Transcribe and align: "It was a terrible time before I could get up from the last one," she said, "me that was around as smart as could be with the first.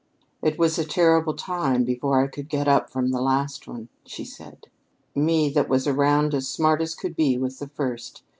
"It 0.41 0.57
was 0.57 0.79
a 0.79 0.83
terrible 0.83 1.35
time 1.35 1.83
before 1.83 2.23
I 2.23 2.27
could 2.27 2.49
get 2.49 2.67
up 2.67 2.89
from 2.89 3.11
the 3.11 3.21
last 3.21 3.67
one," 3.67 3.87
she 4.03 4.25
said, 4.25 4.65
"me 5.13 5.47
that 5.51 5.69
was 5.69 5.85
around 5.85 6.33
as 6.33 6.47
smart 6.47 6.81
as 6.81 6.95
could 6.95 7.15
be 7.15 7.37
with 7.37 7.59
the 7.59 7.67
first. 7.67 8.23